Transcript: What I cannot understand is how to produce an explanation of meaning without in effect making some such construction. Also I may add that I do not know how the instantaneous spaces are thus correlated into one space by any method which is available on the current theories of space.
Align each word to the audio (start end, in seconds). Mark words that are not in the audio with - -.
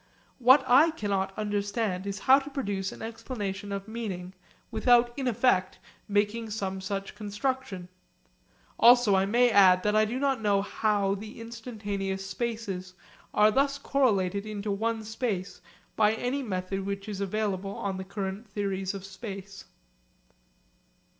What 0.39 0.63
I 0.67 0.89
cannot 0.89 1.31
understand 1.37 2.07
is 2.07 2.17
how 2.17 2.39
to 2.39 2.49
produce 2.49 2.91
an 2.91 3.03
explanation 3.03 3.71
of 3.71 3.87
meaning 3.87 4.33
without 4.71 5.13
in 5.15 5.27
effect 5.27 5.77
making 6.07 6.49
some 6.49 6.81
such 6.81 7.13
construction. 7.13 7.87
Also 8.79 9.13
I 9.15 9.27
may 9.27 9.51
add 9.51 9.83
that 9.83 9.95
I 9.95 10.05
do 10.05 10.17
not 10.19 10.41
know 10.41 10.63
how 10.63 11.13
the 11.13 11.39
instantaneous 11.39 12.25
spaces 12.25 12.95
are 13.31 13.51
thus 13.51 13.77
correlated 13.77 14.43
into 14.43 14.71
one 14.71 15.03
space 15.03 15.61
by 15.95 16.13
any 16.15 16.41
method 16.41 16.83
which 16.83 17.07
is 17.07 17.21
available 17.21 17.75
on 17.75 17.97
the 17.97 18.03
current 18.03 18.47
theories 18.49 18.95
of 18.95 19.05
space. 19.05 19.65